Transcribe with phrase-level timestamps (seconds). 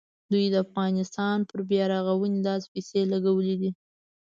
[0.31, 3.71] دوی د افغانستان پر بیارغونه دا پیسې لګولې دي.